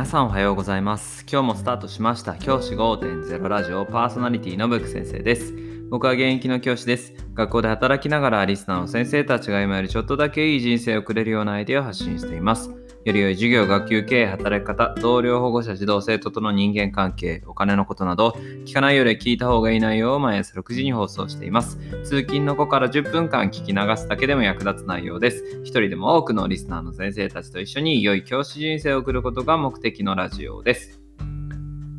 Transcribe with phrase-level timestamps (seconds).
[0.00, 1.26] 皆さんおはようございます。
[1.30, 2.34] 今日もスタートしました。
[2.36, 5.52] 教師5.0ラジオパーソナリティのブック先生です。
[5.90, 7.12] 僕は現役の教師です。
[7.34, 12.70] 学校で働きながらリスナーの先生たちが今よりちょっとだけいい人生をくれるようなアイデアを発信しています。
[13.02, 18.36] より良い授業、学級経営、働き方、同僚、保護者、児童、生徒との人間関係、お金のことなど、
[18.66, 21.78] 聞かないより聞いた方がいい内容を毎朝6時に放送しています。
[22.04, 25.62] 通勤の子から10分間聞き流すだけでも役立つ内容です。
[25.64, 31.00] 一人でも多くのリスナーの先生たちと一緒に良い教師人生を送ることが目的のラジオです。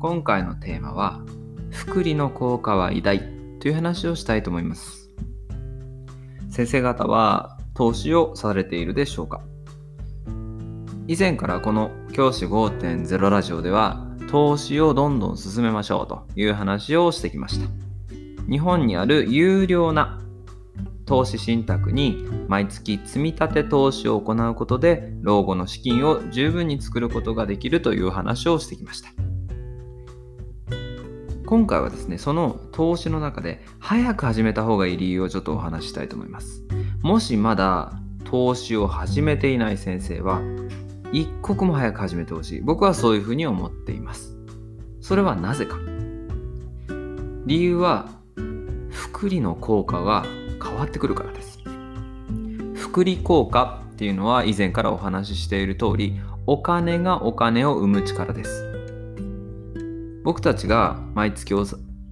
[0.00, 1.20] 今回のテーマは、
[1.70, 3.20] 福利の効果は偉大
[3.60, 5.10] という話をしたいと思います。
[6.50, 9.42] 先生方は投資をされているでしょうか？
[11.08, 17.66] 以前からこの教師5.0ラジオでは投資をどんどん進めましょうという話をしてきました。
[18.46, 20.20] 日本にある有料な
[21.06, 29.08] 投資信託に毎月積み立て投資を行うことで老後の資金を十分に作ることができるという話をしてきました。
[31.46, 36.64] 今回はですね、その投資の中で早く始めた方がいい理由をちょっとお話ししたいと思います。
[37.00, 40.42] もしまだ投資を始めていない先生は
[41.12, 42.60] 一刻も早く始めてほしい。
[42.60, 44.36] 僕はそういうふうに思っています。
[45.00, 45.78] それはなぜか。
[47.46, 48.08] 理由は、
[48.90, 50.26] 福利の効果が
[50.62, 51.60] 変わってくるからです。
[52.74, 58.64] 福利効果っていうのは以前からお話ししている通り、お金がお金を生む力です。
[60.24, 61.54] 僕たちが毎月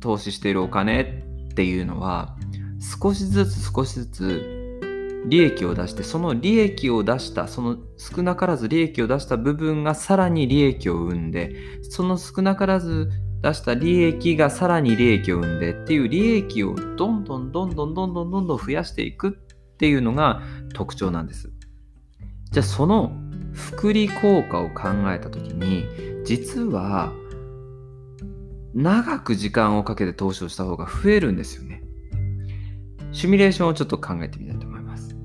[0.00, 1.02] 投資しているお金
[1.50, 2.36] っていうのは、
[2.80, 4.59] 少しずつ少しずつ
[5.26, 13.10] 利益を出してその利益を出したその少なからず利益を出した部分がさらに利益を生んでその少なからず
[13.42, 20.42] 出した利益がさらに利益を生んでっていう利益をどんどんどんどんどんどんどんどん増やしていくっていうのが
[20.74, 21.50] 特徴なんです。
[22.50, 23.12] じゃあその
[23.52, 25.86] 複利効果を考えた時に
[26.24, 27.12] 実は
[28.74, 31.82] 長く時間をかけて投資をした方が増えるんですよね。
[33.12, 35.16] シミュレーションをちょっと考えてみたいと思います。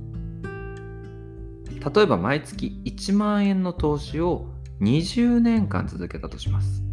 [1.94, 4.48] 例えば毎月1万円の投資を
[4.82, 6.84] 20年間続けたとします。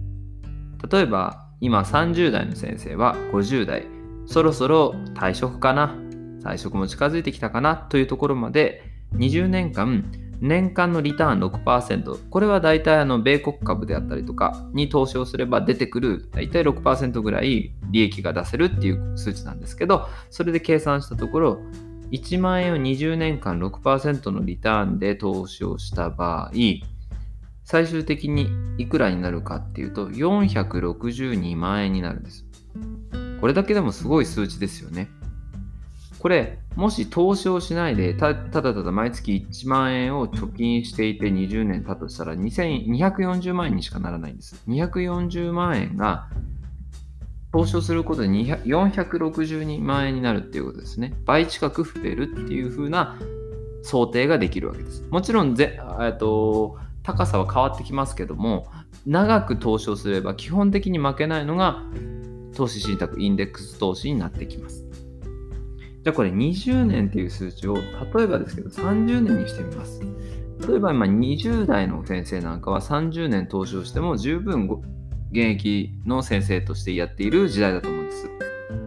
[0.90, 3.86] 例えば今30代の先生は50代、
[4.26, 5.94] そろそろ退職かな、
[6.42, 8.82] 退職も近づいてきたかなというところまで
[9.14, 10.04] 20年間
[10.42, 21.58] 年間のリターン6%これは大体あの米国株であったりとかに投資をすれば出てくる大体6%ぐらい利益が出せるっていう数値なんですけどそれで計算したところ
[22.12, 26.52] 1万円を20年間6%のリターンで投資をした場合、
[27.64, 32.44] 最終的にいくらになるかっていうと、462万円になるんです。
[33.40, 35.08] これだけでもすごい数値ですよね。
[36.18, 44.62] これ、もし投資をしないでた、ただただ毎月1万円を貯金していて20年経ったとしたら240万円にしかならないんです。
[44.68, 46.28] 240万円が
[47.52, 51.14] 投資をすることで462万円になるっていうことですね。
[51.26, 53.18] 倍近く増えるっていう風な
[53.82, 55.04] 想定ができるわけです。
[55.10, 58.68] もちろんぜ、えっと、高さは変わってきますけども、
[59.06, 61.82] 長く投資をすれば基本的に負けないのが
[62.54, 64.86] 投資信託インデックス投資になってきます。
[66.04, 70.00] じゃあこれ20年っていう数値を例えばですけど30年にしてみます。
[70.66, 74.68] 例えば今20代の先生なんかは30年投資をしても十分
[75.32, 78.28] 現役の先生としてやっている時代だと思うんです。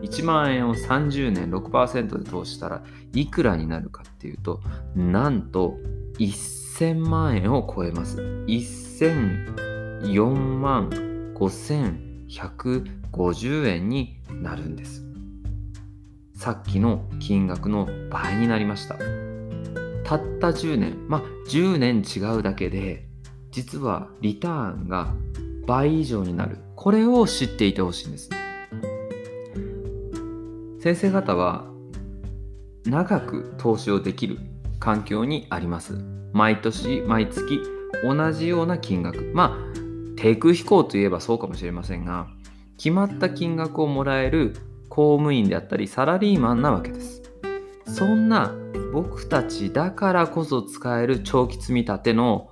[0.04, 2.84] 1万円を30年6%で投資したら
[3.14, 4.62] いくらになるかっていうと、
[4.96, 5.80] なんと
[6.20, 8.22] 1000万円を超えます。
[8.48, 10.92] 1004万
[11.36, 15.04] 5150円になるんです。
[16.36, 19.00] さっきの金額の倍になりました。
[20.04, 23.08] たった10年、まあ10年違うだけで、
[23.50, 25.12] 実はリターンが
[25.66, 26.58] 倍以上になる。
[26.76, 28.30] これを知っていてほしいんです
[30.80, 31.66] 先生方は
[32.86, 34.38] 長く投資をできる
[34.80, 35.94] 環境にあります。
[36.32, 37.60] 毎年毎月
[38.04, 39.32] 同じような金額。
[39.34, 39.76] まあ
[40.16, 42.28] 低空飛行といえばそうかもしれませんが
[42.78, 44.56] 決まった金額をもらえる
[44.90, 47.24] 公務員であったりサラリーマンなわけです。
[47.88, 48.54] そんな
[48.94, 52.52] 僕たちだからこそ使える長期積み立ての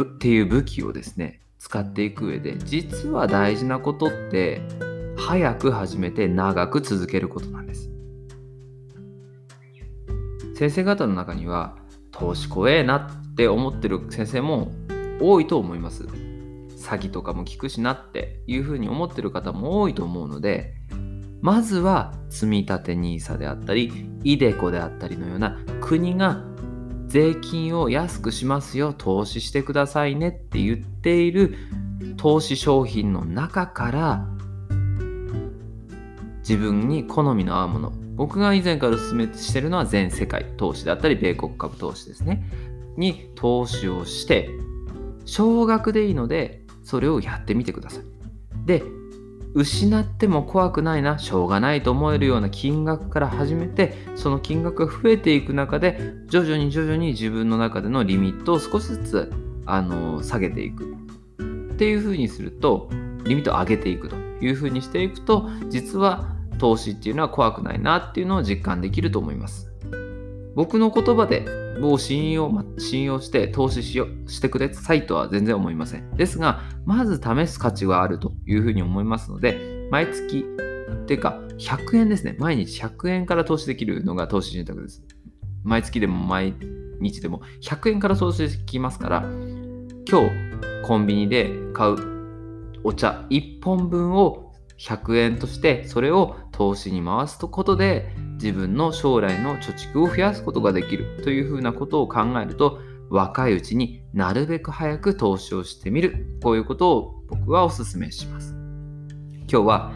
[0.00, 4.62] っていう武器をですね使っていく上で実は大事なことって
[5.16, 7.90] 早く始めて長く続けることなんです。
[10.56, 11.76] 先生方の中には
[12.10, 14.72] 投資怖えなって思ってる先生も
[15.20, 16.04] 多いと思います。
[16.04, 20.74] 詐欺とかも効くしなっていうふうに思ってる方も多いと思うので
[21.42, 23.90] まずは積立 NISA であったり
[24.24, 26.42] iDeCo であったりのような国が
[27.10, 31.56] 税金を安くしますよ投資してくださいねって言っている
[32.16, 34.28] 投資商品の中から
[36.38, 42.44] 自分に好みの合うもの僕が以前からお勧めしてるのは全世界投資だったり米国株投資ですね。
[42.96, 44.50] に投資をして
[45.24, 48.04] 少額でいいのでそれをやってみてください。
[48.66, 48.84] で
[49.54, 59.32] 失っても怖くないなしょうがないと思えるような金額から始めてその金額が増えていく中で徐々に徐々に自分の中でのリミットを少しずつ
[59.66, 60.96] あの下げていく。
[61.72, 62.90] っていうふうにすると
[63.24, 69.70] リミットを上げていくというふうにしていくと実は投資っていうのは怖くないなっていうのを実感できると思います。
[70.54, 71.46] 僕の言葉で
[71.82, 76.10] を信用信用して投資しよしてくださいとは全然思いません。
[76.12, 80.44] ですがまず試す価値はあるというふうに思いますので毎月
[81.02, 82.36] っていうか100円ですね。
[82.38, 85.02] 毎日100円から投資できるのが投資信託です。
[85.62, 86.54] 毎月でも毎
[87.00, 89.20] 日でも100円から投資できますから
[90.08, 90.30] 今日
[90.84, 91.96] コンビニで買う
[92.82, 98.10] お茶1本分を100円としてそれを投資に回すことで
[98.42, 106.38] 自分の将来の貯蓄を増やすことができるというふうなことを考えると若いうちになるべく早く投資をしてみる。
[106.42, 108.54] こういうことを僕はお勧めします。
[109.40, 109.92] 今日は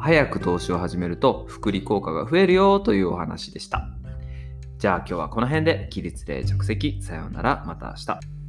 [0.00, 3.88] 早く投資を始めると複利効果が増えるよというお話でした。
[4.78, 7.02] じゃあ今日はこの辺で起立例着席。
[7.02, 7.62] さようなら。
[7.66, 8.41] また明日。